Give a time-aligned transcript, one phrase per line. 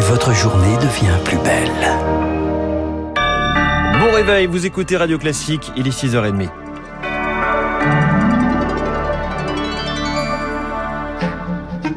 [0.00, 1.70] et votre journée devient plus belle.
[4.00, 6.48] Bon réveil, vous écoutez Radio Classique, il est 6h30.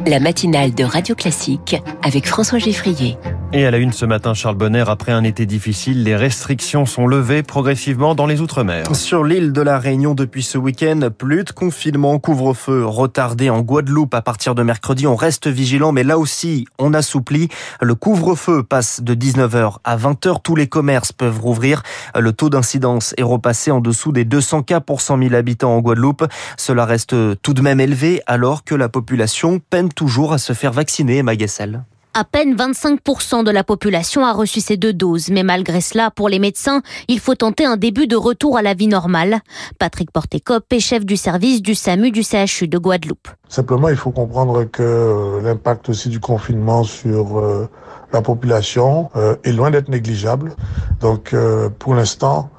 [0.06, 3.18] La matinale de Radio Classique avec François Geffrier.
[3.56, 7.06] Et à la une ce matin, Charles Bonner, après un été difficile, les restrictions sont
[7.06, 8.96] levées progressivement dans les Outre-mer.
[8.96, 14.16] Sur l'île de la Réunion depuis ce week-end, plus de confinement, couvre-feu retardé en Guadeloupe
[14.16, 15.06] à partir de mercredi.
[15.06, 17.48] On reste vigilant, mais là aussi, on assouplit.
[17.80, 20.38] Le couvre-feu passe de 19h à 20h.
[20.44, 21.84] Tous les commerces peuvent rouvrir.
[22.20, 25.80] Le taux d'incidence est repassé en dessous des 200 cas pour 100 000 habitants en
[25.80, 26.26] Guadeloupe.
[26.58, 30.72] Cela reste tout de même élevé alors que la population peine toujours à se faire
[30.72, 31.84] vacciner, Magassel.
[32.16, 36.30] À peine 25% de la population a reçu ces deux doses, mais malgré cela, pour
[36.30, 39.40] les médecins, il faut tenter un début de retour à la vie normale.
[39.80, 43.30] Patrick Portécop est chef du service du SAMU du CHU de Guadeloupe.
[43.50, 47.68] Simplement, il faut comprendre que l'impact aussi du confinement sur euh,
[48.12, 50.56] la population euh, est loin d'être négligeable.
[51.00, 52.52] Donc, euh, pour l'instant,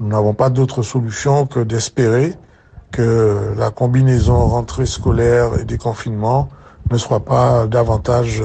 [0.00, 2.34] nous n'avons pas d'autre solution que d'espérer
[2.90, 6.50] que la combinaison rentrée scolaire et déconfinement
[6.90, 8.42] ne soit pas davantage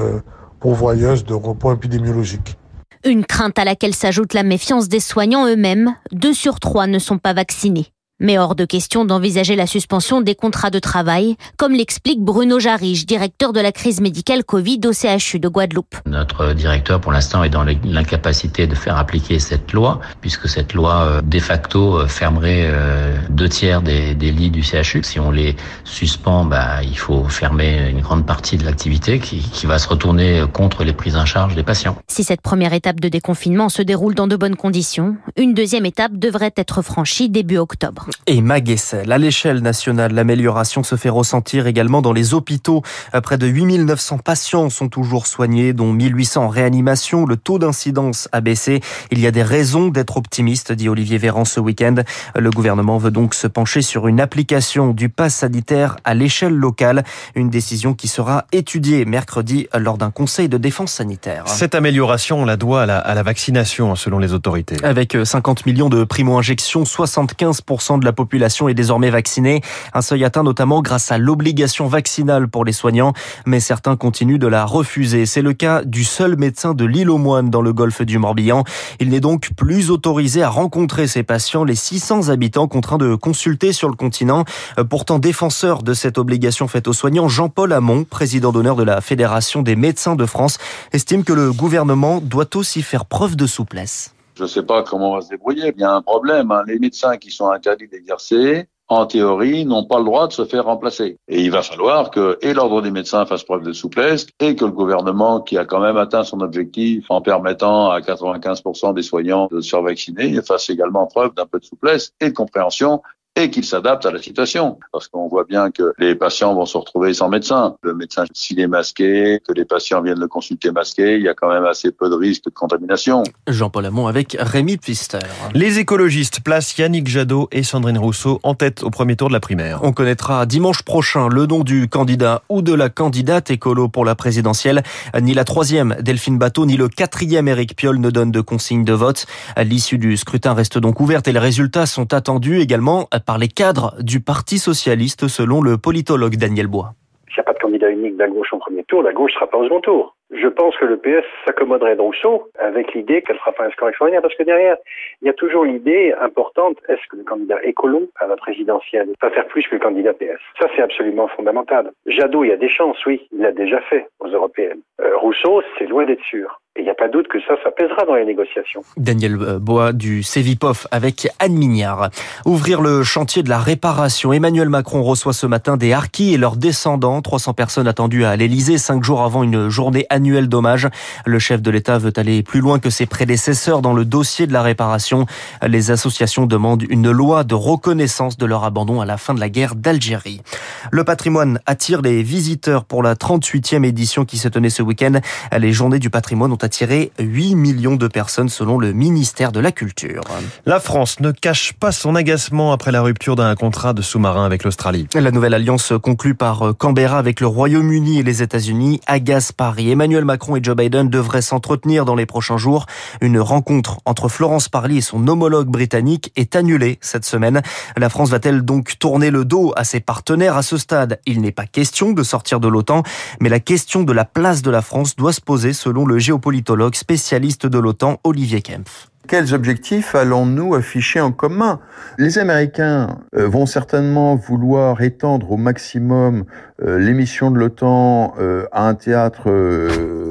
[0.63, 2.57] de repos épidémiologiques.
[3.05, 5.95] Une crainte à laquelle s'ajoute la méfiance des soignants eux-mêmes.
[6.13, 7.87] Deux sur trois ne sont pas vaccinés.
[8.23, 13.05] Mais hors de question d'envisager la suspension des contrats de travail, comme l'explique Bruno Jarige,
[13.05, 15.97] directeur de la crise médicale Covid au CHU de Guadeloupe.
[16.05, 21.01] Notre directeur, pour l'instant, est dans l'incapacité de faire appliquer cette loi, puisque cette loi,
[21.01, 25.03] euh, de facto, euh, fermerait euh, deux tiers des, des lits du CHU.
[25.03, 29.65] Si on les suspend, bah, il faut fermer une grande partie de l'activité qui, qui
[29.65, 31.97] va se retourner contre les prises en charge des patients.
[32.07, 36.13] Si cette première étape de déconfinement se déroule dans de bonnes conditions, une deuxième étape
[36.13, 38.07] devrait être franchie début octobre.
[38.27, 42.81] Et Maguessel, à l'échelle nationale, l'amélioration se fait ressentir également dans les hôpitaux.
[43.21, 47.25] Près de 8900 patients sont toujours soignés, dont 1800 en réanimation.
[47.25, 48.81] Le taux d'incidence a baissé.
[49.11, 51.95] Il y a des raisons d'être optimiste, dit Olivier Véran ce week-end.
[52.35, 57.03] Le gouvernement veut donc se pencher sur une application du pass sanitaire à l'échelle locale.
[57.35, 61.47] Une décision qui sera étudiée mercredi lors d'un conseil de défense sanitaire.
[61.47, 64.77] Cette amélioration, on la doit à la, à la vaccination, selon les autorités.
[64.83, 69.61] Avec 50 millions de primo-injections, 75% de la population est désormais vaccinée.
[69.93, 73.13] Un seuil atteint notamment grâce à l'obligation vaccinale pour les soignants,
[73.45, 75.25] mais certains continuent de la refuser.
[75.25, 78.63] C'est le cas du seul médecin de l'île aux Moines dans le golfe du Morbihan.
[78.99, 83.73] Il n'est donc plus autorisé à rencontrer ses patients, les 600 habitants contraints de consulter
[83.73, 84.45] sur le continent.
[84.89, 89.61] Pourtant défenseur de cette obligation faite aux soignants, Jean-Paul Hamon, président d'honneur de la Fédération
[89.61, 90.57] des médecins de France,
[90.91, 94.13] estime que le gouvernement doit aussi faire preuve de souplesse.
[94.35, 95.73] Je ne sais pas comment on va se débrouiller.
[95.75, 96.51] Il y a un problème.
[96.51, 96.63] Hein.
[96.67, 100.65] Les médecins qui sont interdits d'exercer, en théorie, n'ont pas le droit de se faire
[100.65, 101.17] remplacer.
[101.27, 104.71] Et il va falloir que l'ordre des médecins fasse preuve de souplesse et que le
[104.71, 109.61] gouvernement, qui a quand même atteint son objectif en permettant à 95% des soignants de
[109.61, 113.01] se faire vacciner, fasse également preuve d'un peu de souplesse et de compréhension
[113.35, 114.79] et qu'il s'adapte à la situation.
[114.91, 117.75] Parce qu'on voit bien que les patients vont se retrouver sans médecin.
[117.81, 121.33] Le médecin, s'il est masqué, que les patients viennent le consulter masqué, il y a
[121.33, 123.23] quand même assez peu de risques de contamination.
[123.47, 125.19] Jean-Paul Hamon avec Rémi Pfister.
[125.53, 129.39] Les écologistes placent Yannick Jadot et Sandrine Rousseau en tête au premier tour de la
[129.39, 129.79] primaire.
[129.83, 134.15] On connaîtra dimanche prochain le nom du candidat ou de la candidate écolo pour la
[134.15, 134.83] présidentielle.
[135.19, 138.93] Ni la troisième, Delphine Bateau, ni le quatrième, Éric Piolle, ne donnent de consigne de
[138.93, 139.25] vote.
[139.57, 143.95] L'issue du scrutin reste donc ouverte et les résultats sont attendus également par les cadres
[143.99, 146.93] du Parti socialiste, selon le politologue Daniel Bois.
[147.27, 149.31] S'il n'y a pas de candidat unique de la gauche en premier tour, la gauche
[149.31, 150.15] ne sera pas au second tour.
[150.31, 153.69] Je pense que le PS s'accommoderait donc Rousseau avec l'idée qu'elle ne fera pas un
[153.71, 154.77] score extraordinaire, parce que derrière,
[155.21, 159.29] il y a toujours l'idée importante, est-ce que le candidat écolo à la présidentielle va
[159.29, 161.91] faire plus que le candidat PS Ça, c'est absolument fondamental.
[162.07, 164.81] Jadot, il y a des chances, oui, il l'a déjà fait aux européennes.
[165.01, 166.59] Euh, Rousseau, c'est loin d'être sûr.
[166.75, 168.81] Et il n'y a pas doute que ça, ça pèsera dans les négociations.
[168.97, 172.09] Daniel Bois du Cevipof avec Anne Mignard.
[172.47, 174.33] Ouvrir le chantier de la réparation.
[174.33, 177.21] Emmanuel Macron reçoit ce matin des harkis et leurs descendants.
[177.21, 180.87] 300 personnes attendues à l'Elysée, cinq jours avant une journée annuelle d'hommage.
[181.27, 184.53] Le chef de l'État veut aller plus loin que ses prédécesseurs dans le dossier de
[184.53, 185.27] la réparation.
[185.61, 189.49] Les associations demandent une loi de reconnaissance de leur abandon à la fin de la
[189.49, 190.41] guerre d'Algérie.
[190.89, 195.19] Le patrimoine attire les visiteurs pour la 38e édition qui se tenait ce week-end.
[195.55, 199.71] Les journées du patrimoine ont attiré 8 millions de personnes selon le ministère de la
[199.71, 200.21] Culture.
[200.65, 204.63] La France ne cache pas son agacement après la rupture d'un contrat de sous-marin avec
[204.63, 205.07] l'Australie.
[205.13, 209.91] La nouvelle alliance conclue par Canberra avec le Royaume-Uni et les États-Unis agace Paris.
[209.91, 212.85] Emmanuel Macron et Joe Biden devraient s'entretenir dans les prochains jours.
[213.21, 217.61] Une rencontre entre Florence Parly et son homologue britannique est annulée cette semaine.
[217.97, 221.19] La France va-t-elle donc tourner le dos à ses partenaires à ce stade?
[221.25, 223.03] Il n'est pas question de sortir de l'OTAN,
[223.39, 226.19] mais la question de la place de la France doit se poser selon le
[226.53, 229.07] géopolitologue spécialiste de l'OTAN Olivier Kempf.
[229.27, 231.79] Quels objectifs allons-nous afficher en commun?
[232.19, 236.43] Les Américains euh, vont certainement vouloir étendre au maximum
[236.81, 239.49] euh, l'émission de l'OTAN euh, à un théâtre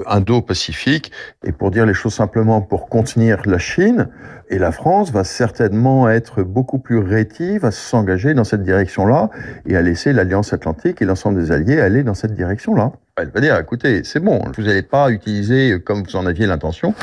[0.06, 1.10] indo-pacifique,
[1.42, 4.08] et pour dire les choses simplement, pour contenir la Chine.
[4.52, 9.30] Et la France va certainement être beaucoup plus rétive à s'engager dans cette direction-là
[9.64, 12.92] et à laisser l'Alliance Atlantique et l'ensemble des alliés aller dans cette direction-là.
[13.16, 16.94] Elle va dire, écoutez, c'est bon, vous n'allez pas utiliser, comme vous en aviez l'intention,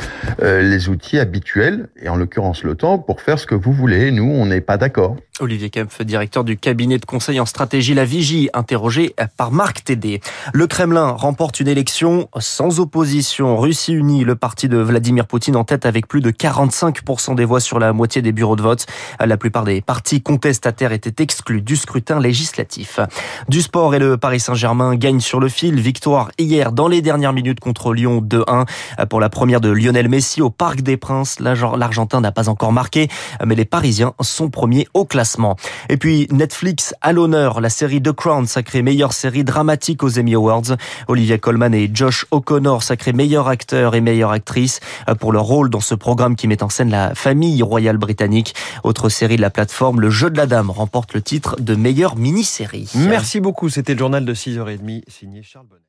[0.41, 4.11] euh, les outils habituels, et en l'occurrence l'OTAN, pour faire ce que vous voulez.
[4.11, 5.17] Nous, on n'est pas d'accord.
[5.39, 10.19] Olivier Kempf, directeur du cabinet de conseil en stratégie La Vigie, interrogé par Marc Tédé.
[10.51, 13.55] Le Kremlin remporte une élection sans opposition.
[13.57, 17.59] Russie unie, le parti de Vladimir Poutine en tête avec plus de 45% des voix
[17.59, 18.85] sur la moitié des bureaux de vote.
[19.19, 22.99] La plupart des partis contestataires étaient exclus du scrutin législatif.
[23.47, 27.33] Du sport et le Paris Saint-Germain gagne sur le fil victoire hier dans les dernières
[27.33, 28.65] minutes contre Lyon 2-1
[29.07, 31.39] pour la première de Lionel Messi au Parc des Princes.
[31.39, 33.07] L'Argentin n'a pas encore marqué,
[33.45, 35.55] mais les Parisiens sont premiers au classement.
[35.89, 40.35] Et puis Netflix à l'honneur, la série The Crown sacrée meilleure série dramatique aux Emmy
[40.35, 40.75] Awards.
[41.07, 44.81] Olivia Colman et Josh O'Connor sacrés meilleur acteur et meilleure actrice
[45.19, 48.55] pour leur rôle dans ce programme qui met en scène la famille royale britannique.
[48.83, 52.15] Autre série de la plateforme, Le Jeu de la Dame remporte le titre de meilleure
[52.15, 52.89] mini-série.
[52.95, 55.83] Merci beaucoup, c'était le journal de 6h30 signé Charles Bonnet.